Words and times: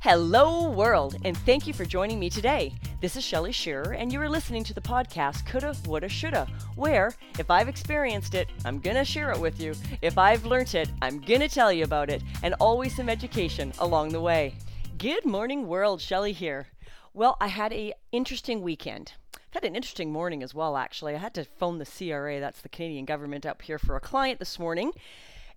Hello, 0.00 0.70
world, 0.70 1.16
and 1.24 1.36
thank 1.38 1.66
you 1.66 1.74
for 1.74 1.84
joining 1.84 2.20
me 2.20 2.30
today. 2.30 2.72
This 3.00 3.16
is 3.16 3.24
Shelly 3.24 3.50
Shearer, 3.50 3.94
and 3.94 4.12
you 4.12 4.22
are 4.22 4.28
listening 4.28 4.62
to 4.62 4.72
the 4.72 4.80
podcast 4.80 5.44
Coulda, 5.44 5.74
Woulda, 5.86 6.08
Shoulda, 6.08 6.46
where 6.76 7.14
if 7.36 7.50
I've 7.50 7.68
experienced 7.68 8.36
it, 8.36 8.48
I'm 8.64 8.78
gonna 8.78 9.04
share 9.04 9.32
it 9.32 9.40
with 9.40 9.60
you. 9.60 9.74
If 10.00 10.16
I've 10.16 10.44
learnt 10.44 10.76
it, 10.76 10.88
I'm 11.02 11.18
gonna 11.18 11.48
tell 11.48 11.72
you 11.72 11.82
about 11.82 12.10
it, 12.10 12.22
and 12.44 12.54
always 12.60 12.94
some 12.94 13.08
education 13.08 13.72
along 13.80 14.10
the 14.10 14.20
way. 14.20 14.54
Good 14.98 15.26
morning, 15.26 15.66
world. 15.66 16.00
Shelly 16.00 16.32
here. 16.32 16.68
Well, 17.12 17.36
I 17.40 17.48
had 17.48 17.72
a 17.72 17.92
interesting 18.12 18.62
weekend. 18.62 19.14
I've 19.34 19.54
had 19.54 19.64
an 19.64 19.74
interesting 19.74 20.12
morning 20.12 20.44
as 20.44 20.54
well, 20.54 20.76
actually. 20.76 21.16
I 21.16 21.18
had 21.18 21.34
to 21.34 21.44
phone 21.44 21.78
the 21.78 21.84
CRA, 21.84 22.38
that's 22.38 22.60
the 22.60 22.68
Canadian 22.68 23.04
government, 23.04 23.44
up 23.44 23.62
here 23.62 23.80
for 23.80 23.96
a 23.96 24.00
client 24.00 24.38
this 24.38 24.60
morning 24.60 24.92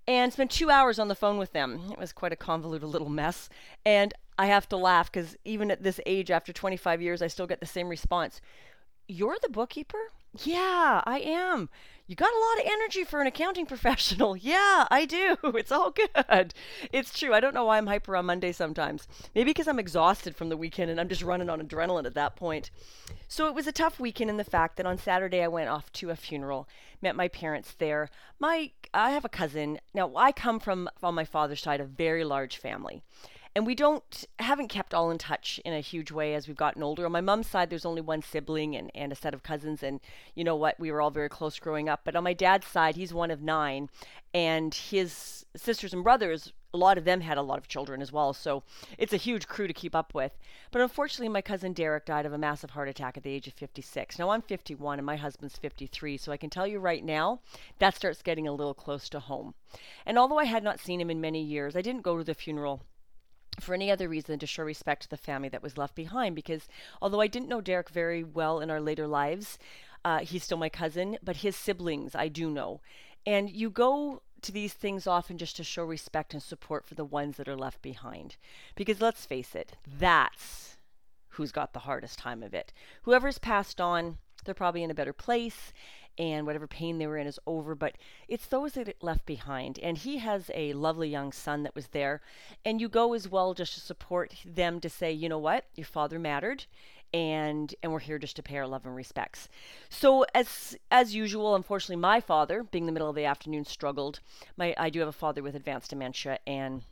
and 0.08 0.34
spent 0.34 0.52
two 0.52 0.70
hours 0.70 1.00
on 1.00 1.08
the 1.08 1.16
phone 1.16 1.38
with 1.38 1.54
them. 1.54 1.80
It 1.92 2.00
was 2.00 2.12
quite 2.12 2.34
a 2.34 2.38
convoluted 2.38 2.90
little 2.90 3.10
mess. 3.10 3.50
And 3.86 4.14
I 4.42 4.48
have 4.48 4.68
to 4.70 4.76
laugh 4.76 5.12
because 5.12 5.38
even 5.46 5.70
at 5.70 5.84
this 5.84 6.00
age, 6.04 6.32
after 6.32 6.52
25 6.52 7.00
years, 7.00 7.22
I 7.22 7.28
still 7.28 7.46
get 7.46 7.60
the 7.60 7.68
same 7.68 7.88
response. 7.90 8.42
You're 9.08 9.38
the 9.40 9.50
bookkeeper? 9.50 10.00
Yeah, 10.44 11.04
I 11.06 11.20
am. 11.20 11.70
You 12.08 12.16
got 12.16 12.34
a 12.34 12.40
lot 12.40 12.66
of 12.66 12.72
energy 12.72 13.04
for 13.04 13.22
an 13.22 13.28
accounting 13.28 13.66
professional. 13.68 14.36
Yeah, 14.36 14.88
I 14.90 15.06
do. 15.06 15.38
It's 15.44 15.72
all 15.72 15.92
good. 15.92 16.56
It's 16.92 17.20
true. 17.20 17.36
I 17.36 17.40
don't 17.40 17.54
know 17.54 17.66
why 17.66 17.78
I'm 17.78 17.86
hyper 17.86 18.16
on 18.16 18.26
Monday 18.26 18.52
sometimes. 18.52 19.08
Maybe 19.36 19.52
because 19.52 19.68
I'm 19.68 19.78
exhausted 19.78 20.36
from 20.36 20.50
the 20.50 20.58
weekend 20.58 20.90
and 20.90 21.00
I'm 21.00 21.10
just 21.10 21.22
running 21.22 21.48
on 21.52 21.62
adrenaline 21.62 22.08
at 22.08 22.16
that 22.16 22.36
point. 22.36 22.72
So 23.28 23.46
it 23.46 23.54
was 23.54 23.68
a 23.68 23.72
tough 23.72 24.00
weekend 24.00 24.32
in 24.32 24.38
the 24.38 24.44
fact 24.44 24.76
that 24.78 24.88
on 24.88 24.98
Saturday 24.98 25.44
I 25.44 25.50
went 25.50 25.70
off 25.70 25.92
to 25.94 26.10
a 26.10 26.16
funeral, 26.16 26.68
met 27.00 27.16
my 27.16 27.28
parents 27.28 27.76
there. 27.78 28.10
My 28.40 28.72
I 28.92 29.12
have 29.12 29.24
a 29.24 29.30
cousin. 29.30 29.80
Now 29.94 30.12
I 30.16 30.32
come 30.32 30.60
from 30.60 30.90
on 31.04 31.14
my 31.14 31.26
father's 31.26 31.62
side 31.62 31.80
a 31.80 31.86
very 31.86 32.24
large 32.24 32.58
family 32.58 33.04
and 33.56 33.66
we 33.66 33.76
don't 33.76 34.26
haven't 34.40 34.70
kept 34.70 34.94
all 34.94 35.12
in 35.12 35.18
touch 35.18 35.60
in 35.66 35.74
a 35.74 35.80
huge 35.82 36.12
way 36.12 36.34
as 36.34 36.48
we've 36.48 36.58
gotten 36.58 36.84
older. 36.84 37.06
On 37.06 37.12
my 37.12 37.22
mom's 37.22 37.48
side, 37.48 37.70
there's 37.70 37.86
only 37.86 38.02
one 38.02 38.22
sibling 38.22 38.76
and, 38.76 38.92
and 38.96 39.12
a 39.12 39.16
set 39.16 39.34
of 39.34 39.44
cousins, 39.44 39.84
and 39.84 40.00
you 40.36 40.44
know 40.44 40.56
what, 40.56 40.80
we 40.80 40.92
were 40.92 41.02
all 41.02 41.12
very 41.12 41.30
close 41.30 41.60
growing 41.60 41.90
up. 41.90 42.02
But 42.04 42.16
on 42.16 42.24
my 42.24 42.34
dad's 42.34 42.68
side, 42.68 42.96
he's 42.96 43.14
one 43.14 43.32
of 43.32 43.42
nine, 43.42 43.90
and 44.34 44.74
his 44.74 45.46
sisters 45.56 45.94
and 45.94 46.04
brothers, 46.04 46.54
a 46.74 46.78
lot 46.78 46.98
of 46.98 47.04
them 47.04 47.20
had 47.20 47.38
a 47.38 47.42
lot 47.42 47.58
of 47.58 47.68
children 47.68 48.02
as 48.02 48.14
well. 48.14 48.32
So 48.32 48.64
it's 48.98 49.12
a 49.12 49.18
huge 49.18 49.48
crew 49.48 49.68
to 49.68 49.74
keep 49.74 49.94
up 49.94 50.14
with. 50.14 50.38
But 50.72 50.82
unfortunately, 50.82 51.28
my 51.28 51.42
cousin 51.42 51.74
Derek 51.74 52.06
died 52.06 52.26
of 52.26 52.32
a 52.32 52.38
massive 52.38 52.70
heart 52.70 52.88
attack 52.88 53.18
at 53.18 53.24
the 53.24 53.32
age 53.32 53.48
of 53.48 53.54
56. 53.54 54.18
Now 54.18 54.30
I'm 54.30 54.42
51 54.42 54.98
and 54.98 55.06
my 55.06 55.18
husband's 55.18 55.58
53, 55.58 56.16
so 56.16 56.32
I 56.32 56.38
can 56.38 56.50
tell 56.50 56.66
you 56.66 56.80
right 56.80 57.04
now 57.04 57.42
that 57.80 57.96
starts 57.96 58.22
getting 58.22 58.48
a 58.48 58.54
little 58.54 58.74
close 58.74 59.10
to 59.10 59.20
home. 59.20 59.54
And 60.06 60.18
although 60.18 60.40
I 60.40 60.46
had 60.46 60.64
not 60.64 60.80
seen 60.80 61.02
him 61.02 61.10
in 61.10 61.20
many 61.20 61.44
years, 61.44 61.76
I 61.76 61.82
didn't 61.82 62.04
go 62.04 62.18
to 62.18 62.24
the 62.24 62.34
funeral 62.34 62.84
for 63.62 63.74
any 63.74 63.92
other 63.92 64.08
reason 64.08 64.40
to 64.40 64.48
show 64.48 64.64
respect 64.64 65.04
to 65.04 65.10
the 65.10 65.18
family 65.18 65.50
that 65.50 65.64
was 65.64 65.78
left 65.78 65.96
behind. 65.96 66.36
Because 66.36 66.68
although 67.02 67.22
I 67.22 67.28
didn't 67.28 67.50
know 67.50 67.62
Derek 67.62 67.90
very 67.90 68.24
well 68.24 68.60
in 68.60 68.70
our 68.70 68.82
later 68.82 69.08
lives, 69.08 69.58
uh, 70.04 70.20
he's 70.20 70.44
still 70.44 70.58
my 70.58 70.70
cousin, 70.70 71.18
but 71.24 71.38
his 71.38 71.56
siblings 71.56 72.16
I 72.16 72.28
do 72.28 72.50
know. 72.50 72.82
And 73.26 73.50
you 73.50 73.70
go 73.70 74.22
to 74.42 74.52
these 74.52 74.74
things 74.74 75.06
often 75.06 75.38
just 75.38 75.56
to 75.58 75.64
show 75.64 75.84
respect 75.84 76.34
and 76.34 76.42
support 76.42 76.86
for 76.86 76.96
the 76.96 77.06
ones 77.06 77.38
that 77.38 77.48
are 77.48 77.56
left 77.56 77.82
behind. 77.82 78.36
Because 78.76 79.00
let's 79.00 79.26
face 79.26 79.54
it, 79.56 79.74
that's 79.86 80.78
who's 81.36 81.52
got 81.52 81.74
the 81.74 81.80
hardest 81.80 82.20
time 82.20 82.44
of 82.44 82.54
it. 82.54 82.74
Whoever's 83.04 83.38
passed 83.38 83.80
on, 83.80 84.18
they're 84.44 84.54
probably 84.54 84.84
in 84.84 84.92
a 84.92 84.96
better 84.96 85.14
place 85.14 85.74
and 86.18 86.46
whatever 86.46 86.68
pain 86.68 86.98
they 86.98 87.08
were 87.08 87.18
in 87.18 87.28
is 87.28 87.40
over. 87.48 87.76
But 87.76 87.96
it's 88.28 88.48
those 88.48 88.74
that 88.74 88.88
it 88.88 89.02
left 89.02 89.26
behind. 89.26 89.80
And 89.80 89.98
he 89.98 90.18
has 90.20 90.52
a 90.54 90.74
lovely 90.74 91.10
young 91.10 91.32
son 91.32 91.64
that 91.64 91.76
was 91.76 91.88
there. 91.88 92.22
And 92.66 92.82
you 92.82 92.90
go 92.90 93.14
as 93.14 93.30
well 93.30 93.54
just 93.54 93.74
to 93.76 93.80
support 93.80 94.36
them 94.46 94.80
to 94.82 94.90
say, 94.90 95.12
you 95.12 95.30
know 95.30 95.40
what, 95.40 95.66
your 95.76 95.86
father 95.86 96.20
mattered. 96.20 96.66
And 97.14 97.76
and 97.84 97.92
we're 97.92 98.00
here 98.00 98.20
just 98.20 98.38
to 98.38 98.44
pay 98.44 98.58
our 98.58 98.68
love 98.68 98.86
and 98.86 98.96
respects. 98.96 99.50
So 99.90 100.26
as 100.34 100.78
as 100.90 101.14
usual, 101.14 101.56
unfortunately, 101.56 101.98
my 101.98 102.22
father, 102.22 102.64
being 102.64 102.86
the 102.86 102.94
middle 102.94 103.10
of 103.10 103.18
the 103.18 103.26
afternoon, 103.26 103.66
struggled. 103.66 104.22
My 104.56 104.74
I 104.78 104.90
do 104.90 105.00
have 105.00 105.10
a 105.10 105.14
father 105.14 105.44
with 105.44 105.54
advanced 105.54 105.90
dementia 105.90 106.40
and 106.48 106.84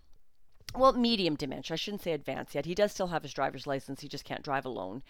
well, 0.75 0.94
medium 0.94 1.35
dementia. 1.35 1.74
I 1.74 1.78
shouldn't 1.78 2.03
say 2.03 2.12
advanced 2.12 2.56
yet. 2.56 2.66
He 2.66 2.75
does 2.75 2.91
still 2.91 3.07
have 3.07 3.24
his 3.24 3.34
driver's 3.34 3.68
license. 3.68 4.02
He 4.02 4.07
just 4.07 4.25
can't 4.25 4.44
drive 4.44 4.66
alone 4.66 5.03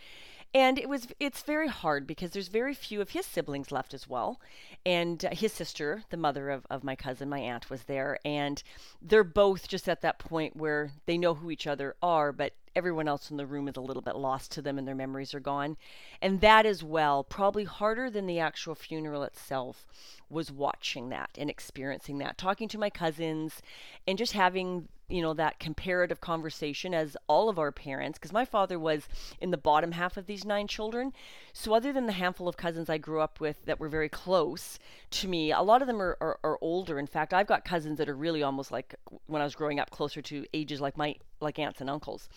and 0.53 0.79
it 0.79 0.89
was 0.89 1.07
it's 1.19 1.43
very 1.43 1.67
hard 1.67 2.07
because 2.07 2.31
there's 2.31 2.47
very 2.47 2.73
few 2.73 3.01
of 3.01 3.11
his 3.11 3.25
siblings 3.25 3.71
left 3.71 3.93
as 3.93 4.07
well 4.07 4.39
and 4.85 5.25
uh, 5.25 5.29
his 5.31 5.53
sister 5.53 6.03
the 6.09 6.17
mother 6.17 6.49
of, 6.49 6.65
of 6.69 6.83
my 6.83 6.95
cousin 6.95 7.29
my 7.29 7.39
aunt 7.39 7.69
was 7.69 7.83
there 7.83 8.17
and 8.25 8.63
they're 9.01 9.23
both 9.23 9.67
just 9.67 9.87
at 9.87 10.01
that 10.01 10.17
point 10.17 10.55
where 10.55 10.91
they 11.05 11.17
know 11.17 11.35
who 11.35 11.51
each 11.51 11.67
other 11.67 11.95
are 12.01 12.31
but 12.31 12.53
everyone 12.75 13.07
else 13.07 13.29
in 13.29 13.37
the 13.37 13.45
room 13.45 13.67
is 13.67 13.75
a 13.75 13.81
little 13.81 14.01
bit 14.01 14.15
lost 14.15 14.51
to 14.51 14.61
them 14.61 14.77
and 14.77 14.87
their 14.87 14.95
memories 14.95 15.33
are 15.33 15.39
gone 15.39 15.77
and 16.21 16.41
that 16.41 16.65
as 16.65 16.83
well 16.83 17.23
probably 17.23 17.63
harder 17.63 18.09
than 18.09 18.25
the 18.25 18.39
actual 18.39 18.73
funeral 18.73 19.23
itself 19.23 19.85
was 20.29 20.51
watching 20.51 21.09
that 21.09 21.29
and 21.37 21.49
experiencing 21.49 22.17
that 22.17 22.37
talking 22.37 22.67
to 22.67 22.77
my 22.77 22.89
cousins 22.89 23.61
and 24.07 24.17
just 24.17 24.33
having 24.33 24.87
you 25.09 25.21
know 25.21 25.33
that 25.33 25.59
comparative 25.59 26.21
conversation 26.21 26.93
as 26.93 27.17
all 27.27 27.49
of 27.49 27.59
our 27.59 27.71
parents 27.71 28.17
because 28.17 28.31
my 28.31 28.45
father 28.45 28.79
was 28.79 29.07
in 29.41 29.51
the 29.51 29.57
bottom 29.57 29.91
half 29.91 30.17
of 30.17 30.25
these 30.25 30.45
nine 30.45 30.67
children. 30.67 31.13
So 31.53 31.73
other 31.73 31.91
than 31.91 32.05
the 32.05 32.13
handful 32.13 32.47
of 32.47 32.57
cousins 32.57 32.89
i 32.89 32.97
grew 32.97 33.21
up 33.21 33.39
with 33.39 33.65
that 33.65 33.79
were 33.79 33.89
very 33.89 34.09
close 34.09 34.79
to 35.11 35.27
me 35.27 35.51
a 35.51 35.61
lot 35.61 35.81
of 35.81 35.87
them 35.87 36.01
are, 36.01 36.17
are, 36.21 36.39
are 36.43 36.57
older. 36.61 36.99
In 36.99 37.07
fact 37.07 37.33
i've 37.33 37.47
got 37.47 37.65
cousins 37.65 37.97
that 37.97 38.09
are 38.09 38.15
really 38.15 38.43
almost 38.43 38.71
like 38.71 38.95
when 39.25 39.41
i 39.41 39.45
was 39.45 39.55
growing 39.55 39.79
up 39.79 39.89
closer 39.89 40.21
to 40.21 40.45
ages 40.53 40.81
like 40.81 40.97
my 40.97 41.15
like 41.41 41.59
aunts 41.59 41.81
and 41.81 41.89
uncles 41.89 42.29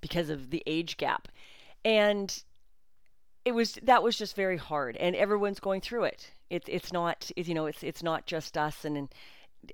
because 0.00 0.30
of 0.30 0.50
the 0.50 0.62
age 0.66 0.96
gap. 0.96 1.28
And 1.84 2.42
it 3.44 3.52
was 3.52 3.78
that 3.82 4.02
was 4.02 4.18
just 4.18 4.36
very 4.36 4.56
hard 4.56 4.96
and 4.96 5.16
everyone's 5.16 5.60
going 5.60 5.80
through 5.80 6.04
it. 6.04 6.30
It's 6.50 6.68
it's 6.68 6.92
not 6.92 7.30
you 7.36 7.54
know 7.54 7.66
it's 7.66 7.82
it's 7.82 8.02
not 8.02 8.26
just 8.26 8.56
us 8.58 8.84
and, 8.84 8.96
and 8.96 9.14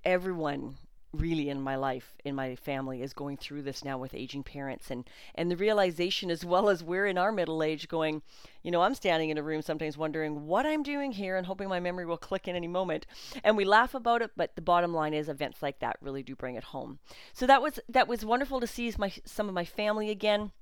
everyone 0.05 0.77
really 1.13 1.49
in 1.49 1.61
my 1.61 1.77
life 1.77 2.17
in 2.25 2.35
my 2.35 2.55
family 2.57 3.01
is 3.01 3.13
going 3.13 3.37
through 3.37 3.63
this 3.63 3.85
now 3.85 3.97
with 3.97 4.15
aging 4.15 4.43
parents 4.43 4.91
and 4.91 5.09
and 5.35 5.51
the 5.51 5.57
realization 5.57 6.31
as 6.31 6.45
well 6.45 6.69
as 6.69 6.85
we're 6.85 7.07
in 7.07 7.17
our 7.17 7.33
middle 7.33 7.63
age 7.63 7.89
going 7.89 8.21
you 8.63 8.71
know 8.71 8.83
i'm 8.83 8.95
standing 8.95 9.31
in 9.31 9.39
a 9.39 9.43
room 9.43 9.63
sometimes 9.63 9.97
wondering 9.97 10.47
what 10.47 10.67
i'm 10.67 10.83
doing 10.83 11.13
here 11.13 11.37
and 11.37 11.47
hoping 11.47 11.69
my 11.69 11.81
memory 11.81 12.07
will 12.07 12.17
click 12.17 12.49
in 12.49 12.57
any 12.57 12.69
moment. 12.69 13.07
And 13.45 13.57
we 13.57 13.65
laugh 13.65 13.95
about 13.95 14.23
it 14.23 14.31
but 14.37 14.55
the 14.57 14.63
bottom 14.63 14.93
line 14.93 15.15
is 15.15 15.29
events 15.29 15.63
like 15.63 15.79
that 15.81 15.97
really 16.01 16.23
do 16.23 16.37
bring 16.37 16.57
it 16.57 16.65
home. 16.65 16.99
So 17.33 17.47
that 17.47 17.63
was 17.63 17.79
that 17.89 18.09
was 18.09 18.25
wonderful 18.25 18.61
to 18.61 18.67
see 18.67 18.93
my 18.99 19.13
some 19.25 19.49
of 19.49 19.55
my 19.55 19.65
family 19.65 20.11
again 20.11 20.53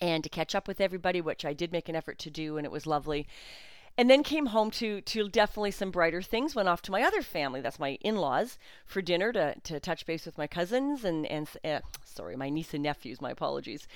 and 0.00 0.22
to 0.22 0.30
catch 0.30 0.54
up 0.54 0.68
with 0.68 0.80
everybody 0.80 1.20
which 1.20 1.44
i 1.44 1.54
did 1.54 1.72
make 1.72 1.88
an 1.88 1.96
effort 1.96 2.18
to 2.18 2.28
do 2.28 2.58
and 2.58 2.66
it 2.66 2.72
was 2.72 2.86
lovely 2.86 3.26
and 3.98 4.10
then 4.10 4.22
came 4.22 4.46
home 4.46 4.70
to 4.70 5.00
to 5.02 5.28
definitely 5.28 5.70
some 5.70 5.90
brighter 5.90 6.22
things 6.22 6.54
went 6.54 6.68
off 6.68 6.82
to 6.82 6.90
my 6.90 7.02
other 7.02 7.22
family 7.22 7.60
that's 7.60 7.78
my 7.78 7.98
in-laws 8.00 8.58
for 8.84 9.00
dinner 9.00 9.32
to, 9.32 9.54
to 9.62 9.80
touch 9.80 10.06
base 10.06 10.26
with 10.26 10.38
my 10.38 10.46
cousins 10.46 11.04
and 11.04 11.26
and 11.26 11.48
uh, 11.64 11.80
sorry 12.04 12.36
my 12.36 12.48
niece 12.48 12.74
and 12.74 12.82
nephews 12.82 13.20
my 13.20 13.30
apologies 13.30 13.86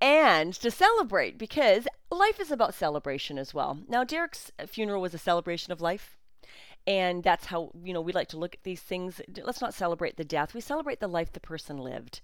and 0.00 0.52
to 0.52 0.70
celebrate 0.70 1.38
because 1.38 1.86
life 2.10 2.38
is 2.38 2.50
about 2.50 2.74
celebration 2.74 3.38
as 3.38 3.54
well. 3.54 3.78
Now 3.88 4.04
derek's 4.04 4.50
funeral 4.66 5.00
was 5.00 5.14
a 5.14 5.18
celebration 5.18 5.72
of 5.72 5.80
life 5.80 6.18
and 6.86 7.22
that's 7.22 7.46
how 7.46 7.70
you 7.82 7.94
know 7.94 8.00
we 8.00 8.12
like 8.12 8.28
to 8.28 8.38
look 8.38 8.54
at 8.54 8.62
these 8.62 8.80
things. 8.80 9.20
Let's 9.42 9.62
not 9.62 9.72
celebrate 9.72 10.16
the 10.16 10.24
death. 10.24 10.52
We 10.52 10.60
celebrate 10.60 11.00
the 11.00 11.08
life 11.08 11.32
the 11.32 11.40
person 11.40 11.78
lived. 11.78 12.20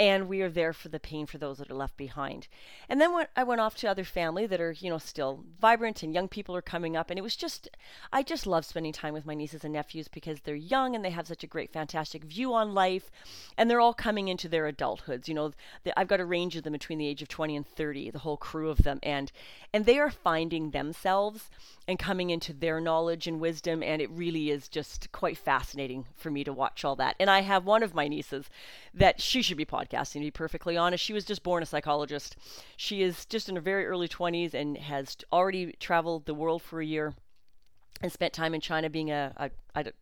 And 0.00 0.26
we 0.26 0.40
are 0.40 0.48
there 0.48 0.72
for 0.72 0.88
the 0.88 0.98
pain 0.98 1.26
for 1.26 1.38
those 1.38 1.58
that 1.58 1.70
are 1.70 1.76
left 1.76 1.96
behind. 1.96 2.48
And 2.88 3.00
then 3.00 3.12
when 3.12 3.26
i 3.36 3.44
went 3.44 3.60
off 3.60 3.76
to 3.76 3.86
other 3.88 4.04
family 4.04 4.46
that 4.46 4.60
are 4.60 4.72
you 4.72 4.90
know 4.90 4.98
still 4.98 5.44
vibrant 5.60 6.02
and 6.02 6.12
young 6.12 6.26
people 6.26 6.56
are 6.56 6.62
coming 6.62 6.96
up. 6.96 7.10
And 7.10 7.18
it 7.18 7.22
was 7.22 7.36
just 7.36 7.68
i 8.12 8.22
just 8.24 8.46
love 8.46 8.64
spending 8.64 8.92
time 8.92 9.14
with 9.14 9.26
my 9.26 9.34
nieces 9.34 9.62
and 9.62 9.72
nephews 9.72 10.08
because 10.08 10.40
they're 10.40 10.56
young 10.56 10.96
and 10.96 11.04
they 11.04 11.10
have 11.10 11.28
such 11.28 11.44
a 11.44 11.48
great 11.48 11.72
fantastic 11.72 12.24
view 12.24 12.52
on 12.54 12.74
life. 12.74 13.10
And 13.56 13.70
they're 13.70 13.80
all 13.80 13.94
coming 13.94 14.26
into 14.26 14.48
their 14.48 14.70
adulthoods 14.70 15.28
you 15.28 15.34
know. 15.34 15.52
The, 15.84 15.98
i've 15.98 16.08
got 16.08 16.20
a 16.20 16.24
range 16.24 16.56
of 16.56 16.64
them 16.64 16.72
between 16.72 16.98
the 16.98 17.06
age 17.06 17.22
of 17.22 17.28
20 17.28 17.54
and 17.54 17.66
30 17.66 18.10
the 18.10 18.18
whole 18.20 18.36
crew 18.36 18.68
of 18.68 18.78
them. 18.78 18.98
And 19.04 19.30
and 19.72 19.86
they 19.86 20.00
are 20.00 20.10
finding 20.10 20.70
themselves 20.70 21.50
and 21.86 21.98
coming 21.98 22.30
into 22.30 22.52
their 22.52 22.80
knowledge 22.80 23.26
and 23.26 23.38
wisdom 23.40 23.82
and 23.82 23.91
it 24.00 24.10
really 24.10 24.50
is 24.50 24.68
just 24.68 25.10
quite 25.12 25.36
fascinating 25.36 26.06
for 26.16 26.30
me 26.30 26.44
to 26.44 26.52
watch 26.52 26.84
all 26.84 26.96
that 26.96 27.16
and 27.18 27.28
i 27.28 27.40
have 27.40 27.64
one 27.64 27.82
of 27.82 27.94
my 27.94 28.08
nieces 28.08 28.48
that 28.94 29.20
she 29.20 29.42
should 29.42 29.56
be 29.56 29.64
podcasting 29.64 30.14
to 30.14 30.20
be 30.20 30.30
perfectly 30.30 30.76
honest 30.76 31.04
she 31.04 31.12
was 31.12 31.24
just 31.24 31.42
born 31.42 31.62
a 31.62 31.66
psychologist 31.66 32.36
she 32.76 33.02
is 33.02 33.26
just 33.26 33.48
in 33.48 33.56
her 33.56 33.60
very 33.60 33.86
early 33.86 34.08
20s 34.08 34.54
and 34.54 34.76
has 34.78 35.16
already 35.32 35.72
traveled 35.80 36.26
the 36.26 36.34
world 36.34 36.62
for 36.62 36.80
a 36.80 36.86
year 36.86 37.14
and 38.00 38.12
spent 38.12 38.32
time 38.32 38.54
in 38.54 38.60
china 38.60 38.88
being 38.88 39.10
a, 39.10 39.32
a, 39.36 39.50
a 39.80 39.92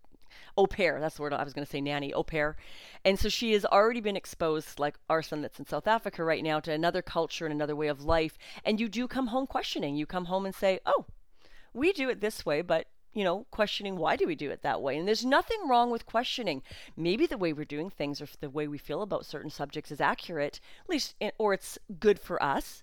au 0.56 0.66
pair. 0.66 1.00
That's 1.00 1.16
the 1.16 1.22
word 1.22 1.32
I 1.32 1.44
was 1.44 1.52
going 1.52 1.64
to 1.64 1.70
say, 1.70 1.80
nanny, 1.80 2.12
au 2.12 2.22
pair. 2.22 2.56
And 3.04 3.18
so 3.18 3.28
she 3.28 3.52
has 3.52 3.64
already 3.64 4.00
been 4.00 4.16
exposed, 4.16 4.78
like 4.78 4.96
our 5.08 5.22
son 5.22 5.42
that's 5.42 5.58
in 5.58 5.66
South 5.66 5.86
Africa 5.86 6.24
right 6.24 6.42
now, 6.42 6.60
to 6.60 6.72
another 6.72 7.02
culture 7.02 7.46
and 7.46 7.54
another 7.54 7.76
way 7.76 7.88
of 7.88 8.04
life. 8.04 8.38
And 8.64 8.80
you 8.80 8.88
do 8.88 9.08
come 9.08 9.28
home 9.28 9.46
questioning. 9.46 9.96
You 9.96 10.06
come 10.06 10.26
home 10.26 10.46
and 10.46 10.54
say, 10.54 10.80
oh, 10.86 11.06
we 11.72 11.92
do 11.92 12.08
it 12.08 12.20
this 12.20 12.44
way, 12.44 12.62
but 12.62 12.86
you 13.12 13.24
know, 13.24 13.46
questioning 13.50 13.96
why 13.96 14.16
do 14.16 14.26
we 14.26 14.34
do 14.34 14.50
it 14.50 14.62
that 14.62 14.80
way? 14.80 14.96
And 14.96 15.06
there's 15.06 15.24
nothing 15.24 15.68
wrong 15.68 15.90
with 15.90 16.06
questioning. 16.06 16.62
Maybe 16.96 17.26
the 17.26 17.38
way 17.38 17.52
we're 17.52 17.64
doing 17.64 17.90
things 17.90 18.20
or 18.20 18.28
the 18.40 18.50
way 18.50 18.68
we 18.68 18.78
feel 18.78 19.02
about 19.02 19.26
certain 19.26 19.50
subjects 19.50 19.90
is 19.90 20.00
accurate, 20.00 20.60
at 20.84 20.90
least, 20.90 21.14
eh, 21.20 21.30
or 21.38 21.52
it's 21.52 21.78
good 21.98 22.20
for 22.20 22.42
us. 22.42 22.82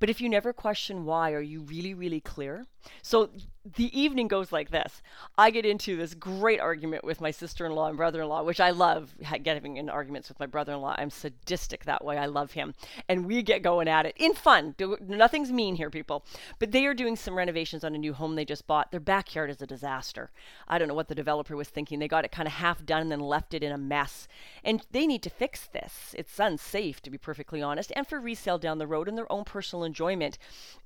But 0.00 0.10
if 0.10 0.20
you 0.20 0.28
never 0.28 0.52
question 0.52 1.04
why, 1.04 1.32
are 1.32 1.40
you 1.40 1.60
really, 1.60 1.94
really 1.94 2.20
clear? 2.20 2.66
So 3.02 3.30
the 3.76 3.98
evening 3.98 4.28
goes 4.28 4.52
like 4.52 4.70
this. 4.70 5.00
I 5.38 5.50
get 5.50 5.64
into 5.64 5.96
this 5.96 6.12
great 6.12 6.60
argument 6.60 7.02
with 7.02 7.22
my 7.22 7.30
sister-in-law 7.30 7.88
and 7.88 7.96
brother-in-law, 7.96 8.42
which 8.42 8.60
I 8.60 8.70
love 8.70 9.14
getting 9.42 9.78
in 9.78 9.88
arguments 9.88 10.28
with 10.28 10.38
my 10.38 10.44
brother-in-law. 10.44 10.96
I'm 10.98 11.08
sadistic 11.08 11.84
that 11.86 12.04
way. 12.04 12.18
I 12.18 12.26
love 12.26 12.52
him. 12.52 12.74
And 13.08 13.24
we 13.24 13.42
get 13.42 13.62
going 13.62 13.88
at 13.88 14.04
it 14.04 14.14
in 14.18 14.34
fun. 14.34 14.74
Nothing's 15.00 15.50
mean 15.50 15.76
here, 15.76 15.88
people. 15.88 16.26
But 16.58 16.72
they 16.72 16.84
are 16.84 16.92
doing 16.92 17.16
some 17.16 17.38
renovations 17.38 17.84
on 17.84 17.94
a 17.94 17.98
new 17.98 18.12
home 18.12 18.34
they 18.34 18.44
just 18.44 18.66
bought. 18.66 18.90
Their 18.90 19.00
backyard 19.00 19.48
is 19.48 19.62
a 19.62 19.66
disaster. 19.66 20.30
I 20.68 20.76
don't 20.78 20.88
know 20.88 20.94
what 20.94 21.08
the 21.08 21.14
developer 21.14 21.56
was 21.56 21.70
thinking. 21.70 21.98
They 21.98 22.08
got 22.08 22.26
it 22.26 22.32
kind 22.32 22.46
of 22.46 22.52
half 22.52 22.84
done 22.84 23.00
and 23.00 23.10
then 23.10 23.20
left 23.20 23.54
it 23.54 23.62
in 23.62 23.72
a 23.72 23.78
mess. 23.78 24.28
And 24.62 24.84
they 24.92 25.06
need 25.06 25.22
to 25.22 25.30
fix 25.30 25.66
this. 25.66 26.14
It's 26.18 26.38
unsafe, 26.38 27.00
to 27.00 27.10
be 27.10 27.16
perfectly 27.16 27.62
honest, 27.62 27.92
and 27.96 28.06
for 28.06 28.20
resale 28.20 28.58
down 28.58 28.76
the 28.76 28.86
road 28.86 29.08
and 29.08 29.16
their 29.16 29.32
own 29.32 29.44
personal 29.44 29.84
enjoyment. 29.84 30.36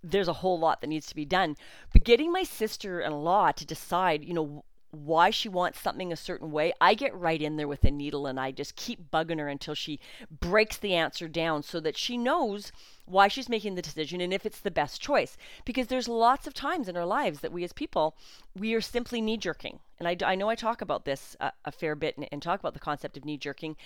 There's 0.04 0.28
a 0.28 0.34
whole 0.34 0.60
lot 0.60 0.80
that 0.80 0.86
needs 0.86 1.08
to 1.08 1.16
be 1.16 1.24
done. 1.24 1.56
But 1.92 2.04
getting 2.04 2.32
my 2.32 2.42
sister 2.42 3.00
in 3.00 3.12
law 3.12 3.52
to 3.52 3.64
decide, 3.64 4.24
you 4.24 4.34
know, 4.34 4.64
why 4.90 5.28
she 5.28 5.48
wants 5.48 5.80
something 5.80 6.12
a 6.12 6.16
certain 6.16 6.50
way, 6.50 6.72
I 6.80 6.94
get 6.94 7.14
right 7.14 7.40
in 7.40 7.56
there 7.56 7.68
with 7.68 7.84
a 7.84 7.90
needle 7.90 8.26
and 8.26 8.40
I 8.40 8.52
just 8.52 8.74
keep 8.74 9.10
bugging 9.10 9.38
her 9.38 9.48
until 9.48 9.74
she 9.74 10.00
breaks 10.30 10.78
the 10.78 10.94
answer 10.94 11.28
down 11.28 11.62
so 11.62 11.78
that 11.80 11.96
she 11.96 12.16
knows 12.16 12.72
why 13.04 13.28
she's 13.28 13.48
making 13.48 13.74
the 13.74 13.82
decision 13.82 14.20
and 14.20 14.32
if 14.32 14.46
it's 14.46 14.60
the 14.60 14.70
best 14.70 15.00
choice. 15.00 15.36
Because 15.64 15.88
there's 15.88 16.08
lots 16.08 16.46
of 16.46 16.54
times 16.54 16.88
in 16.88 16.96
our 16.96 17.06
lives 17.06 17.40
that 17.40 17.52
we 17.52 17.64
as 17.64 17.72
people, 17.72 18.16
we 18.56 18.72
are 18.74 18.80
simply 18.80 19.20
knee 19.20 19.36
jerking. 19.36 19.80
And 19.98 20.08
I, 20.08 20.16
I 20.24 20.34
know 20.34 20.48
I 20.48 20.54
talk 20.54 20.80
about 20.80 21.04
this 21.04 21.36
a, 21.40 21.52
a 21.64 21.72
fair 21.72 21.94
bit 21.94 22.16
and, 22.16 22.26
and 22.32 22.40
talk 22.40 22.60
about 22.60 22.74
the 22.74 22.80
concept 22.80 23.16
of 23.16 23.24
knee 23.24 23.36
jerking 23.36 23.76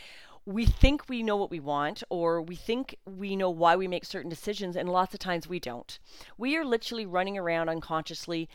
we 0.44 0.66
think 0.66 1.08
we 1.08 1.22
know 1.22 1.36
what 1.36 1.50
we 1.50 1.60
want 1.60 2.02
or 2.10 2.42
we 2.42 2.56
think 2.56 2.96
we 3.06 3.36
know 3.36 3.50
why 3.50 3.76
we 3.76 3.86
make 3.86 4.04
certain 4.04 4.30
decisions 4.30 4.76
and 4.76 4.88
lots 4.88 5.14
of 5.14 5.20
times 5.20 5.48
we 5.48 5.60
don't. 5.60 5.98
We 6.36 6.56
are 6.56 6.64
literally 6.64 7.06
running 7.06 7.38
around 7.38 7.68
unconsciously 7.68 8.48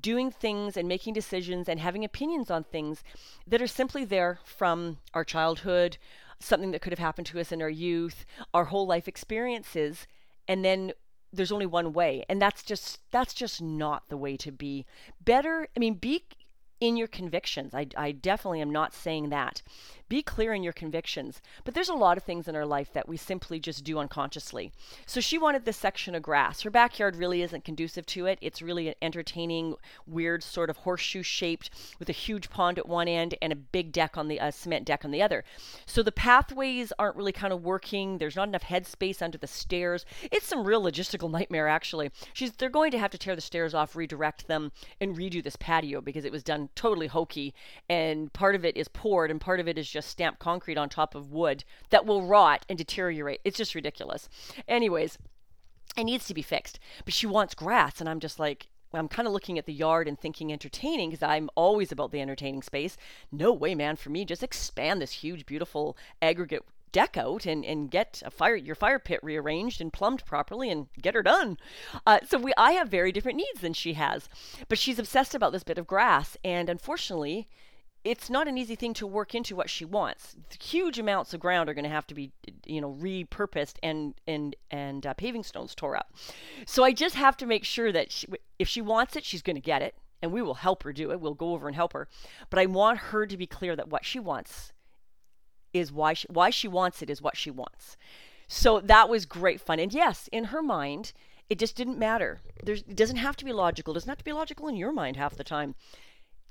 doing 0.00 0.30
things 0.30 0.76
and 0.76 0.88
making 0.88 1.14
decisions 1.14 1.68
and 1.68 1.80
having 1.80 2.04
opinions 2.04 2.50
on 2.50 2.64
things 2.64 3.02
that 3.46 3.62
are 3.62 3.66
simply 3.66 4.04
there 4.04 4.38
from 4.44 4.98
our 5.14 5.24
childhood, 5.24 5.98
something 6.38 6.70
that 6.72 6.82
could 6.82 6.92
have 6.92 6.98
happened 6.98 7.26
to 7.28 7.40
us 7.40 7.52
in 7.52 7.62
our 7.62 7.70
youth, 7.70 8.24
our 8.52 8.66
whole 8.66 8.86
life 8.86 9.08
experiences, 9.08 10.06
and 10.48 10.64
then 10.64 10.92
there's 11.32 11.52
only 11.52 11.66
one 11.66 11.92
way 11.92 12.24
and 12.28 12.42
that's 12.42 12.62
just 12.62 12.98
that's 13.12 13.32
just 13.32 13.62
not 13.62 14.08
the 14.08 14.16
way 14.16 14.36
to 14.36 14.50
be 14.50 14.84
better 15.24 15.68
i 15.76 15.78
mean 15.78 15.94
be 15.94 16.24
in 16.80 16.96
your 16.96 17.08
convictions 17.08 17.74
i, 17.74 17.86
I 17.96 18.12
definitely 18.12 18.60
am 18.60 18.70
not 18.70 18.94
saying 18.94 19.30
that 19.30 19.62
be 20.10 20.22
clear 20.22 20.52
in 20.52 20.64
your 20.64 20.72
convictions. 20.72 21.40
But 21.64 21.72
there's 21.72 21.88
a 21.88 21.94
lot 21.94 22.16
of 22.16 22.24
things 22.24 22.48
in 22.48 22.56
our 22.56 22.66
life 22.66 22.92
that 22.92 23.08
we 23.08 23.16
simply 23.16 23.60
just 23.60 23.84
do 23.84 23.96
unconsciously. 23.96 24.72
So 25.06 25.20
she 25.20 25.38
wanted 25.38 25.64
this 25.64 25.76
section 25.76 26.16
of 26.16 26.22
grass. 26.22 26.62
Her 26.62 26.70
backyard 26.70 27.14
really 27.14 27.42
isn't 27.42 27.64
conducive 27.64 28.04
to 28.06 28.26
it. 28.26 28.36
It's 28.42 28.60
really 28.60 28.88
an 28.88 28.96
entertaining, 29.00 29.76
weird 30.06 30.42
sort 30.42 30.68
of 30.68 30.78
horseshoe 30.78 31.22
shaped 31.22 31.70
with 32.00 32.08
a 32.08 32.12
huge 32.12 32.50
pond 32.50 32.76
at 32.76 32.88
one 32.88 33.06
end 33.06 33.36
and 33.40 33.52
a 33.52 33.56
big 33.56 33.92
deck 33.92 34.18
on 34.18 34.26
the 34.26 34.40
uh, 34.40 34.50
cement 34.50 34.84
deck 34.84 35.04
on 35.04 35.12
the 35.12 35.22
other. 35.22 35.44
So 35.86 36.02
the 36.02 36.10
pathways 36.10 36.92
aren't 36.98 37.16
really 37.16 37.30
kind 37.30 37.52
of 37.52 37.62
working. 37.62 38.18
There's 38.18 38.36
not 38.36 38.48
enough 38.48 38.64
headspace 38.64 39.22
under 39.22 39.38
the 39.38 39.46
stairs. 39.46 40.04
It's 40.32 40.46
some 40.48 40.64
real 40.64 40.82
logistical 40.82 41.30
nightmare 41.40 41.68
actually. 41.68 42.10
She's 42.32 42.50
they're 42.50 42.68
going 42.68 42.90
to 42.90 42.98
have 42.98 43.12
to 43.12 43.18
tear 43.18 43.36
the 43.36 43.40
stairs 43.40 43.74
off, 43.74 43.94
redirect 43.94 44.48
them, 44.48 44.72
and 45.00 45.16
redo 45.16 45.40
this 45.40 45.54
patio 45.54 46.00
because 46.00 46.24
it 46.24 46.32
was 46.32 46.42
done 46.42 46.68
totally 46.74 47.06
hokey. 47.06 47.54
And 47.88 48.32
part 48.32 48.54
of 48.54 48.64
it 48.64 48.76
is 48.76 48.88
poured 48.88 49.30
and 49.30 49.40
part 49.40 49.60
of 49.60 49.68
it 49.68 49.78
is 49.78 49.88
just 49.88 50.08
stamped 50.08 50.38
concrete 50.38 50.78
on 50.78 50.88
top 50.88 51.14
of 51.14 51.32
wood 51.32 51.64
that 51.90 52.06
will 52.06 52.22
rot 52.22 52.64
and 52.68 52.78
deteriorate. 52.78 53.40
It's 53.44 53.56
just 53.58 53.74
ridiculous. 53.74 54.28
Anyways, 54.68 55.18
it 55.96 56.04
needs 56.04 56.26
to 56.26 56.34
be 56.34 56.42
fixed. 56.42 56.78
But 57.04 57.14
she 57.14 57.26
wants 57.26 57.54
grass, 57.54 58.00
and 58.00 58.08
I'm 58.08 58.20
just 58.20 58.38
like, 58.38 58.68
I'm 58.92 59.08
kind 59.08 59.28
of 59.28 59.32
looking 59.32 59.58
at 59.58 59.66
the 59.66 59.72
yard 59.72 60.08
and 60.08 60.18
thinking 60.18 60.52
entertaining 60.52 61.10
because 61.10 61.22
I'm 61.22 61.48
always 61.54 61.92
about 61.92 62.10
the 62.10 62.20
entertaining 62.20 62.62
space. 62.62 62.96
No 63.30 63.52
way, 63.52 63.74
man, 63.74 63.96
for 63.96 64.10
me, 64.10 64.24
just 64.24 64.42
expand 64.42 65.00
this 65.00 65.12
huge, 65.12 65.46
beautiful 65.46 65.96
aggregate 66.20 66.64
deck 66.92 67.16
out 67.16 67.46
and, 67.46 67.64
and 67.64 67.90
get 67.90 68.22
a 68.24 68.30
fire 68.30 68.56
your 68.56 68.74
fire 68.74 68.98
pit 68.98 69.20
rearranged 69.22 69.80
and 69.80 69.92
plumbed 69.92 70.24
properly 70.24 70.70
and 70.70 70.88
get 71.00 71.14
her 71.14 71.22
done. 71.22 71.58
Uh, 72.06 72.18
so 72.26 72.38
we 72.38 72.52
I 72.56 72.72
have 72.72 72.88
very 72.88 73.12
different 73.12 73.36
needs 73.36 73.60
than 73.60 73.72
she 73.72 73.94
has, 73.94 74.28
but 74.68 74.78
she's 74.78 74.98
obsessed 74.98 75.34
about 75.34 75.52
this 75.52 75.64
bit 75.64 75.78
of 75.78 75.86
grass, 75.86 76.36
and 76.44 76.68
unfortunately, 76.68 77.48
it's 78.02 78.30
not 78.30 78.48
an 78.48 78.56
easy 78.56 78.74
thing 78.74 78.94
to 78.94 79.06
work 79.06 79.34
into 79.34 79.54
what 79.54 79.68
she 79.68 79.84
wants. 79.84 80.34
Huge 80.60 80.98
amounts 80.98 81.34
of 81.34 81.40
ground 81.40 81.68
are 81.68 81.74
going 81.74 81.84
to 81.84 81.90
have 81.90 82.06
to 82.06 82.14
be, 82.14 82.32
you 82.64 82.80
know, 82.80 82.94
repurposed 82.94 83.76
and 83.82 84.14
and 84.26 84.56
and 84.70 85.06
uh, 85.06 85.14
paving 85.14 85.42
stones 85.42 85.74
tore 85.74 85.96
up. 85.96 86.14
So 86.66 86.82
I 86.82 86.92
just 86.92 87.14
have 87.14 87.36
to 87.38 87.46
make 87.46 87.64
sure 87.64 87.92
that 87.92 88.10
she, 88.10 88.26
if 88.58 88.68
she 88.68 88.80
wants 88.80 89.16
it, 89.16 89.24
she's 89.24 89.42
going 89.42 89.56
to 89.56 89.60
get 89.60 89.82
it, 89.82 89.94
and 90.22 90.32
we 90.32 90.42
will 90.42 90.54
help 90.54 90.82
her 90.84 90.92
do 90.92 91.10
it. 91.10 91.20
We'll 91.20 91.34
go 91.34 91.52
over 91.52 91.66
and 91.66 91.76
help 91.76 91.92
her. 91.92 92.08
But 92.48 92.58
I 92.58 92.66
want 92.66 92.98
her 92.98 93.26
to 93.26 93.36
be 93.36 93.46
clear 93.46 93.76
that 93.76 93.88
what 93.88 94.04
she 94.04 94.18
wants 94.18 94.72
is 95.72 95.92
why 95.92 96.12
she, 96.12 96.26
why 96.28 96.50
she 96.50 96.68
wants 96.68 97.02
it 97.02 97.10
is 97.10 97.22
what 97.22 97.36
she 97.36 97.50
wants. 97.50 97.96
So 98.48 98.80
that 98.80 99.08
was 99.08 99.26
great 99.26 99.60
fun. 99.60 99.78
And 99.78 99.92
yes, 99.92 100.28
in 100.32 100.44
her 100.44 100.62
mind, 100.62 101.12
it 101.48 101.58
just 101.58 101.76
didn't 101.76 101.98
matter. 101.98 102.40
There's, 102.64 102.82
it 102.82 102.96
doesn't 102.96 103.16
have 103.16 103.36
to 103.36 103.44
be 103.44 103.52
logical. 103.52 103.92
It 103.92 103.96
doesn't 103.96 104.08
have 104.08 104.18
to 104.18 104.24
be 104.24 104.32
logical 104.32 104.68
in 104.68 104.76
your 104.76 104.92
mind 104.92 105.16
half 105.16 105.36
the 105.36 105.44
time 105.44 105.74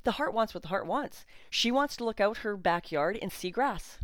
the 0.03 0.13
heart 0.13 0.33
wants 0.33 0.53
what 0.53 0.63
the 0.63 0.69
heart 0.69 0.85
wants. 0.85 1.25
She 1.49 1.71
wants 1.71 1.95
to 1.97 2.03
look 2.03 2.19
out 2.19 2.37
her 2.37 2.55
backyard 2.55 3.17
and 3.21 3.31
see 3.31 3.51
grass. 3.51 3.97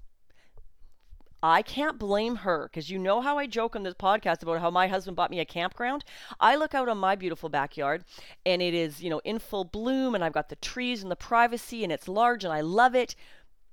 I 1.41 1.61
can't 1.61 1.99
blame 1.99 2.37
her 2.37 2.69
because 2.71 2.89
you 2.89 2.97
know 2.97 3.21
how 3.21 3.37
I 3.37 3.45
joke 3.45 3.75
on 3.75 3.83
this 3.83 3.93
podcast 3.93 4.41
about 4.41 4.61
how 4.61 4.71
my 4.71 4.87
husband 4.87 5.15
bought 5.15 5.29
me 5.29 5.39
a 5.39 5.45
campground. 5.45 6.03
I 6.39 6.55
look 6.55 6.73
out 6.73 6.89
on 6.89 6.97
my 6.97 7.15
beautiful 7.15 7.49
backyard 7.49 8.03
and 8.45 8.61
it 8.61 8.73
is, 8.73 9.03
you 9.03 9.11
know, 9.11 9.21
in 9.23 9.37
full 9.37 9.63
bloom 9.63 10.15
and 10.15 10.23
I've 10.23 10.33
got 10.33 10.49
the 10.49 10.55
trees 10.55 11.03
and 11.03 11.11
the 11.11 11.15
privacy 11.15 11.83
and 11.83 11.93
it's 11.93 12.07
large 12.07 12.43
and 12.43 12.51
I 12.51 12.61
love 12.61 12.95
it 12.95 13.15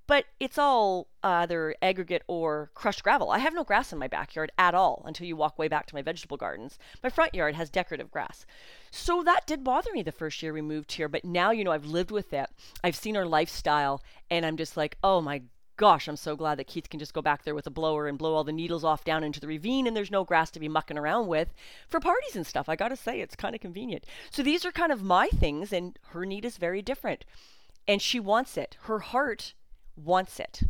but 0.06 0.25
it's 0.40 0.58
all 0.58 1.08
either 1.22 1.75
aggregate 1.81 2.22
or 2.26 2.70
crushed 2.75 3.02
gravel. 3.02 3.31
I 3.31 3.38
have 3.38 3.54
no 3.54 3.64
grass 3.64 3.93
in 3.93 3.99
my 3.99 4.08
backyard 4.08 4.50
at 4.58 4.75
all 4.75 5.02
until 5.06 5.26
you 5.26 5.37
walk 5.37 5.58
way 5.58 5.69
back 5.69 5.87
to 5.87 5.94
my 5.94 6.02
vegetable 6.02 6.37
gardens. 6.37 6.78
My 7.02 7.08
front 7.08 7.34
yard 7.34 7.54
has 7.54 7.70
decorative 7.70 8.10
grass. 8.10 8.44
So 8.90 9.22
that 9.22 9.46
did 9.46 9.64
bother 9.64 9.93
me 9.93 10.02
the 10.02 10.12
first 10.12 10.43
year 10.43 10.52
we 10.52 10.62
moved 10.62 10.93
here, 10.93 11.08
but 11.08 11.25
now, 11.25 11.50
you 11.50 11.64
know, 11.64 11.72
I've 11.72 11.87
lived 11.87 12.10
with 12.10 12.32
it. 12.32 12.49
I've 12.82 12.96
seen 12.96 13.16
our 13.16 13.26
lifestyle, 13.26 14.02
and 14.31 14.44
I'm 14.44 14.56
just 14.56 14.76
like, 14.76 14.99
oh 15.02 15.20
my 15.20 15.43
gosh, 15.76 16.06
I'm 16.06 16.16
so 16.16 16.37
glad 16.37 16.58
that 16.58 16.66
Keith 16.66 16.90
can 16.90 17.00
just 17.00 17.14
go 17.14 17.22
back 17.22 17.44
there 17.44 17.55
with 17.55 17.66
a 17.66 17.70
blower 17.70 18.06
and 18.06 18.19
blow 18.19 18.34
all 18.34 18.44
the 18.44 18.52
needles 18.52 18.84
off 18.84 19.05
down 19.05 19.25
into 19.25 19.41
the 19.41 19.46
ravine, 19.46 19.86
and 19.86 19.96
there's 19.96 20.10
no 20.10 20.24
grass 20.24 20.50
to 20.53 20.60
be 20.60 20.69
mucking 20.69 20.98
around 20.98 21.29
with 21.29 21.53
for 21.88 21.98
parties 21.98 22.36
and 22.36 22.46
stuff. 22.46 22.69
I 22.69 22.77
gotta 22.77 22.96
say, 22.96 23.20
it's 23.20 23.34
kind 23.34 23.55
of 23.55 23.60
convenient. 23.60 24.05
So 24.31 24.43
these 24.43 24.65
are 24.65 24.72
kind 24.72 24.93
of 24.93 25.03
my 25.03 25.29
things, 25.29 25.72
and 25.72 25.98
her 26.08 26.27
need 26.27 26.44
is 26.44 26.56
very 26.56 26.82
different. 26.82 27.24
And 27.88 28.00
she 28.00 28.20
wants 28.20 28.56
it. 28.56 28.77
Her 28.82 29.00
heart 29.00 29.55
wants 29.96 30.41
it. 30.41 30.63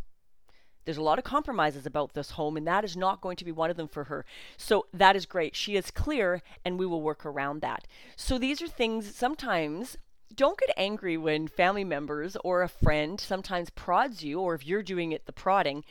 There's 0.84 0.98
a 0.98 1.02
lot 1.02 1.18
of 1.18 1.24
compromises 1.24 1.86
about 1.86 2.14
this 2.14 2.32
home, 2.32 2.56
and 2.56 2.66
that 2.66 2.84
is 2.84 2.96
not 2.96 3.20
going 3.20 3.36
to 3.36 3.44
be 3.44 3.52
one 3.52 3.70
of 3.70 3.76
them 3.76 3.88
for 3.88 4.04
her. 4.04 4.24
So 4.56 4.86
that 4.92 5.14
is 5.14 5.26
great. 5.26 5.54
She 5.54 5.76
is 5.76 5.92
clear, 5.92 6.42
and 6.64 6.78
we 6.78 6.86
will 6.86 7.02
work 7.02 7.24
around 7.24 7.60
that. 7.60 7.86
So 8.16 8.36
these 8.36 8.60
are 8.60 8.68
things 8.68 9.14
sometimes. 9.14 9.96
Don't 10.34 10.58
get 10.58 10.74
angry 10.76 11.16
when 11.16 11.46
family 11.46 11.84
members 11.84 12.36
or 12.42 12.62
a 12.62 12.68
friend 12.68 13.20
sometimes 13.20 13.70
prods 13.70 14.24
you, 14.24 14.40
or 14.40 14.54
if 14.54 14.66
you're 14.66 14.82
doing 14.82 15.12
it, 15.12 15.26
the 15.26 15.32
prodding 15.32 15.84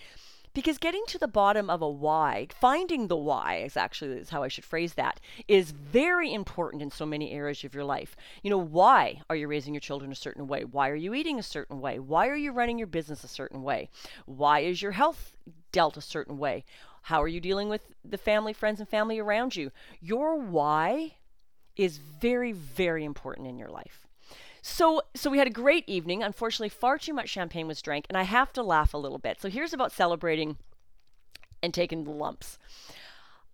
because 0.53 0.77
getting 0.77 1.03
to 1.08 1.17
the 1.17 1.27
bottom 1.27 1.70
of 1.70 1.81
a 1.81 1.89
why 1.89 2.48
finding 2.51 3.08
the 3.08 3.15
why 3.15 3.58
is 3.58 3.77
actually 3.77 4.17
is 4.17 4.29
how 4.29 4.43
i 4.43 4.48
should 4.48 4.65
phrase 4.65 4.93
that 4.93 5.20
is 5.48 5.72
very 5.72 6.34
important 6.34 6.81
in 6.81 6.91
so 6.91 7.05
many 7.05 7.31
areas 7.31 7.63
of 7.63 7.74
your 7.74 7.84
life. 7.84 8.15
You 8.43 8.50
know 8.50 8.58
why 8.58 9.22
are 9.29 9.36
you 9.36 9.48
raising 9.48 9.74
your 9.74 9.81
children 9.81 10.12
a 10.12 10.15
certain 10.15 10.48
way? 10.48 10.63
Why 10.63 10.89
are 10.89 10.96
you 10.96 11.13
eating 11.13 11.39
a 11.39 11.43
certain 11.43 11.81
way? 11.81 12.00
Why 12.00 12.27
are 12.27 12.36
you 12.36 12.51
running 12.51 12.77
your 12.77 12.88
business 12.88 13.24
a 13.24 13.27
certain 13.27 13.63
way? 13.63 13.89
Why 14.25 14.60
is 14.62 14.81
your 14.81 14.91
health 14.91 15.36
dealt 15.72 15.98
a 15.98 16.01
certain 16.01 16.38
way? 16.38 16.63
How 17.03 17.22
are 17.22 17.27
you 17.27 17.41
dealing 17.41 17.70
with 17.70 17.88
the 18.03 18.17
family 18.17 18.53
friends 18.53 18.79
and 18.79 18.88
family 18.88 19.20
around 19.20 19.55
you? 19.55 19.72
Your 20.00 20.38
why 20.38 21.15
is 21.75 21.98
very 21.98 22.51
very 22.51 23.03
important 23.05 23.48
in 23.48 23.58
your 23.58 23.70
life 23.70 24.00
so, 24.62 25.01
so 25.15 25.30
we 25.30 25.38
had 25.38 25.48
a 25.48 25.51
great 25.51 25.88
evening. 25.88 26.22
Unfortunately, 26.22 26.70
far 26.70 26.98
too 26.98 27.13
much 27.13 27.30
champagne 27.30 27.68
was 27.68 27.82
drank, 27.82 28.06
and 28.10 28.18
I 28.18 28.24
have 28.24 28.53
to 28.53 28.63
laugh 28.63 28.94
a 28.94 28.98
little 28.98 29.18
bit. 29.18 29.41
So 29.41 29.50
here's 29.50 29.74
about 29.74 29.91
celebrating 29.91 30.58
and 31.63 31.74
taking 31.74 32.03
the 32.03 32.12
lumps. 32.12 32.58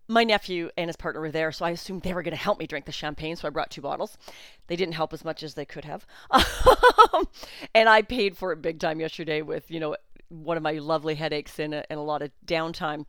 My 0.10 0.24
nephew 0.24 0.70
and 0.78 0.88
his 0.88 0.96
partner 0.96 1.20
were 1.20 1.32
there, 1.32 1.52
so 1.52 1.66
I 1.66 1.72
assumed 1.72 2.02
they 2.02 2.14
were 2.14 2.24
going 2.24 2.36
to 2.36 2.42
help 2.42 2.60
me 2.60 2.68
drink 2.68 2.86
the 2.86 2.92
champagne. 2.92 3.36
So 3.36 3.48
I 3.48 3.52
brought 3.52 3.72
two 3.72 3.82
bottles. 3.82 4.18
They 4.68 4.76
didn't 4.76 4.96
help 4.96 5.14
as 5.14 5.26
much 5.26 5.44
as 5.44 5.54
they 5.54 5.66
could 5.66 5.86
have, 5.86 6.06
and 7.76 7.90
I 7.90 8.02
paid 8.02 8.38
for 8.38 8.54
it 8.54 8.62
big 8.62 8.80
time 8.80 9.02
yesterday 9.02 9.42
with 9.42 9.70
you 9.70 9.82
know 9.82 9.98
one 10.30 10.58
of 10.58 10.64
my 10.64 10.74
lovely 10.74 11.16
headaches 11.16 11.60
and 11.60 11.74
a, 11.74 11.90
and 11.92 12.00
a 12.00 12.04
lot 12.04 12.22
of 12.22 12.32
downtime. 12.46 13.06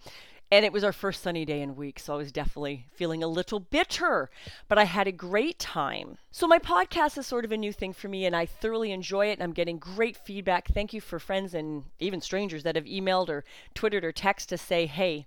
And 0.50 0.64
it 0.64 0.73
was 0.73 0.83
our 0.83 0.93
first 0.93 1.23
sunny 1.23 1.45
day 1.45 1.61
in 1.61 1.76
weeks, 1.76 2.05
so 2.05 2.14
I 2.14 2.17
was 2.17 2.33
definitely 2.33 2.87
feeling 2.95 3.23
a 3.23 3.28
little 3.28 3.61
bitter, 3.61 4.31
but 4.67 4.78
I 4.78 4.85
had 4.85 5.07
a 5.07 5.12
great 5.12 5.59
time. 5.59 6.17
So, 6.31 6.47
my 6.47 6.59
podcast 6.59 7.19
is 7.19 7.26
sort 7.26 7.45
of 7.45 7.52
a 7.52 7.57
new 7.57 7.73
thing 7.73 7.93
for 7.93 8.09
me, 8.09 8.25
and 8.25 8.35
I 8.35 8.47
thoroughly 8.47 8.90
enjoy 8.90 9.26
it, 9.26 9.35
and 9.35 9.43
I'm 9.43 9.52
getting 9.52 9.78
great 9.78 10.17
feedback. 10.17 10.69
Thank 10.69 10.95
you 10.95 11.02
for 11.02 11.19
friends 11.19 11.52
and 11.52 11.85
even 11.99 12.23
strangers 12.23 12.62
that 12.62 12.76
have 12.76 12.87
emailed 12.87 13.28
or 13.28 13.45
twittered 13.75 14.05
or 14.05 14.12
texted 14.12 14.47
to 14.47 14.59
say, 14.59 14.87
hey, 14.87 15.26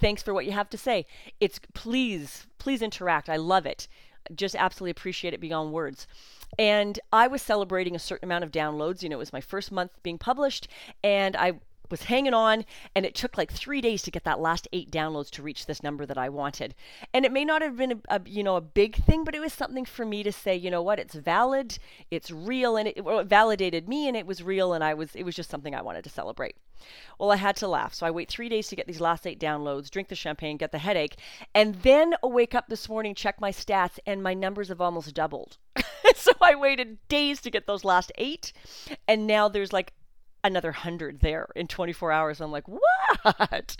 thanks 0.00 0.22
for 0.22 0.34
what 0.34 0.44
you 0.44 0.52
have 0.52 0.68
to 0.70 0.78
say. 0.78 1.06
It's 1.40 1.58
please, 1.72 2.46
please 2.58 2.82
interact. 2.82 3.30
I 3.30 3.36
love 3.36 3.64
it. 3.64 3.88
Just 4.34 4.54
absolutely 4.54 4.90
appreciate 4.90 5.34
it 5.34 5.40
beyond 5.40 5.72
words. 5.72 6.06
And 6.58 7.00
I 7.12 7.26
was 7.26 7.40
celebrating 7.40 7.96
a 7.96 7.98
certain 7.98 8.26
amount 8.26 8.44
of 8.44 8.52
downloads. 8.52 9.02
You 9.02 9.08
know, 9.08 9.16
it 9.16 9.18
was 9.18 9.32
my 9.32 9.40
first 9.40 9.72
month 9.72 9.92
being 10.02 10.18
published, 10.18 10.68
and 11.02 11.34
I 11.36 11.54
was 11.92 12.04
hanging 12.04 12.34
on 12.34 12.64
and 12.96 13.06
it 13.06 13.14
took 13.14 13.38
like 13.38 13.52
three 13.52 13.80
days 13.80 14.02
to 14.02 14.10
get 14.10 14.24
that 14.24 14.40
last 14.40 14.66
eight 14.72 14.90
downloads 14.90 15.30
to 15.30 15.42
reach 15.42 15.66
this 15.66 15.82
number 15.82 16.04
that 16.04 16.18
i 16.18 16.28
wanted 16.28 16.74
and 17.14 17.24
it 17.24 17.30
may 17.30 17.44
not 17.44 17.62
have 17.62 17.76
been 17.76 17.92
a, 17.92 18.16
a 18.16 18.20
you 18.26 18.42
know 18.42 18.56
a 18.56 18.60
big 18.60 18.96
thing 18.96 19.22
but 19.22 19.34
it 19.34 19.40
was 19.40 19.52
something 19.52 19.84
for 19.84 20.04
me 20.04 20.24
to 20.24 20.32
say 20.32 20.56
you 20.56 20.70
know 20.70 20.82
what 20.82 20.98
it's 20.98 21.14
valid 21.14 21.78
it's 22.10 22.30
real 22.32 22.76
and 22.76 22.88
it, 22.88 22.96
it 22.96 23.26
validated 23.26 23.88
me 23.88 24.08
and 24.08 24.16
it 24.16 24.26
was 24.26 24.42
real 24.42 24.72
and 24.72 24.82
i 24.82 24.92
was 24.92 25.14
it 25.14 25.22
was 25.22 25.36
just 25.36 25.50
something 25.50 25.74
i 25.74 25.82
wanted 25.82 26.02
to 26.02 26.10
celebrate 26.10 26.56
well, 27.18 27.30
I 27.30 27.36
had 27.36 27.56
to 27.56 27.68
laugh. 27.68 27.94
So 27.94 28.06
I 28.06 28.10
wait 28.10 28.28
three 28.28 28.48
days 28.48 28.68
to 28.68 28.76
get 28.76 28.86
these 28.86 29.00
last 29.00 29.26
eight 29.26 29.38
downloads, 29.38 29.90
drink 29.90 30.08
the 30.08 30.14
champagne, 30.14 30.56
get 30.56 30.72
the 30.72 30.78
headache, 30.78 31.16
and 31.54 31.76
then 31.76 32.14
wake 32.22 32.54
up 32.54 32.66
this 32.68 32.88
morning, 32.88 33.14
check 33.14 33.40
my 33.40 33.52
stats, 33.52 33.98
and 34.06 34.22
my 34.22 34.34
numbers 34.34 34.68
have 34.68 34.80
almost 34.80 35.14
doubled. 35.14 35.58
so 36.16 36.32
I 36.40 36.54
waited 36.54 36.98
days 37.08 37.40
to 37.42 37.50
get 37.50 37.66
those 37.66 37.84
last 37.84 38.12
eight, 38.18 38.52
and 39.06 39.26
now 39.26 39.48
there's 39.48 39.72
like 39.72 39.92
another 40.44 40.72
hundred 40.72 41.20
there 41.20 41.48
in 41.54 41.68
24 41.68 42.10
hours. 42.10 42.40
I'm 42.40 42.52
like, 42.52 42.68
what? 42.68 42.82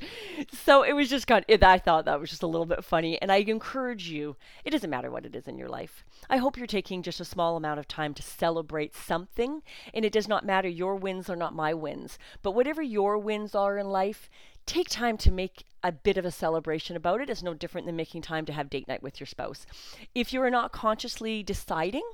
So 0.52 0.82
it 0.82 0.92
was 0.92 1.08
just 1.08 1.26
kind 1.26 1.44
of, 1.48 1.62
I 1.62 1.78
thought 1.78 2.04
that 2.04 2.20
was 2.20 2.30
just 2.30 2.42
a 2.42 2.46
little 2.46 2.66
bit 2.66 2.84
funny. 2.84 3.20
And 3.20 3.32
I 3.32 3.36
encourage 3.36 4.08
you, 4.08 4.36
it 4.64 4.70
doesn't 4.70 4.90
matter 4.90 5.10
what 5.10 5.26
it 5.26 5.34
is 5.34 5.48
in 5.48 5.58
your 5.58 5.68
life. 5.68 6.04
I 6.30 6.36
hope 6.36 6.56
you're 6.56 6.66
taking 6.66 7.02
just 7.02 7.20
a 7.20 7.24
small 7.24 7.56
amount 7.56 7.80
of 7.80 7.88
time 7.88 8.14
to 8.14 8.22
celebrate 8.22 8.94
something. 8.94 9.62
And 9.92 10.04
it 10.04 10.12
does 10.12 10.28
not 10.28 10.46
matter, 10.46 10.68
your 10.68 10.94
wins 10.96 11.28
are 11.28 11.36
not 11.36 11.54
my 11.54 11.74
wins. 11.74 12.18
But 12.42 12.52
whatever 12.52 12.82
your 12.82 13.18
wins 13.18 13.54
are 13.54 13.78
in 13.78 13.88
life, 13.88 14.28
take 14.66 14.88
time 14.88 15.16
to 15.18 15.32
make 15.32 15.64
a 15.82 15.92
bit 15.92 16.16
of 16.16 16.24
a 16.24 16.30
celebration 16.30 16.96
about 16.96 17.20
it. 17.20 17.30
It's 17.30 17.42
no 17.42 17.54
different 17.54 17.86
than 17.86 17.96
making 17.96 18.22
time 18.22 18.44
to 18.46 18.52
have 18.52 18.70
date 18.70 18.88
night 18.88 19.02
with 19.02 19.18
your 19.18 19.26
spouse. 19.26 19.66
If 20.14 20.32
you're 20.32 20.50
not 20.50 20.72
consciously 20.72 21.42
deciding, 21.42 22.08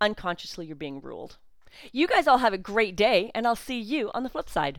unconsciously 0.00 0.66
you're 0.66 0.76
being 0.76 1.00
ruled. 1.00 1.38
You 1.92 2.06
guys 2.06 2.26
all 2.26 2.38
have 2.38 2.52
a 2.52 2.58
great 2.58 2.96
day, 2.96 3.30
and 3.34 3.46
I'll 3.46 3.56
see 3.56 3.78
you 3.80 4.10
on 4.14 4.22
the 4.22 4.28
flip 4.28 4.48
side. 4.48 4.78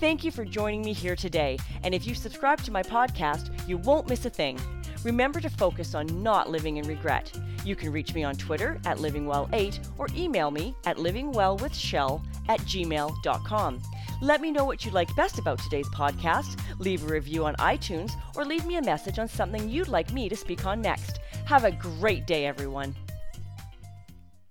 Thank 0.00 0.24
you 0.24 0.32
for 0.32 0.44
joining 0.44 0.82
me 0.82 0.92
here 0.92 1.14
today. 1.14 1.58
And 1.84 1.94
if 1.94 2.06
you 2.06 2.14
subscribe 2.14 2.60
to 2.64 2.72
my 2.72 2.82
podcast, 2.82 3.68
you 3.68 3.78
won't 3.78 4.08
miss 4.08 4.24
a 4.24 4.30
thing. 4.30 4.58
Remember 5.04 5.40
to 5.40 5.48
focus 5.48 5.94
on 5.94 6.22
not 6.22 6.50
living 6.50 6.76
in 6.76 6.88
regret. 6.88 7.32
You 7.64 7.76
can 7.76 7.92
reach 7.92 8.14
me 8.14 8.24
on 8.24 8.34
Twitter 8.34 8.80
at 8.84 8.98
livingwell8 8.98 9.90
or 9.98 10.08
email 10.16 10.50
me 10.50 10.74
at 10.86 10.96
livingwellwithshell 10.96 12.20
at 12.48 12.60
gmail.com. 12.60 13.82
Let 14.20 14.40
me 14.40 14.52
know 14.52 14.64
what 14.64 14.84
you 14.84 14.92
like 14.92 15.14
best 15.16 15.38
about 15.38 15.58
today's 15.58 15.88
podcast, 15.88 16.60
leave 16.78 17.02
a 17.04 17.12
review 17.12 17.44
on 17.44 17.56
iTunes, 17.56 18.12
or 18.36 18.44
leave 18.44 18.64
me 18.66 18.76
a 18.76 18.82
message 18.82 19.18
on 19.18 19.28
something 19.28 19.68
you'd 19.68 19.88
like 19.88 20.12
me 20.12 20.28
to 20.28 20.36
speak 20.36 20.66
on 20.66 20.80
next. 20.80 21.18
Have 21.46 21.64
a 21.64 21.72
great 21.72 22.26
day, 22.26 22.46
everyone. 22.46 22.94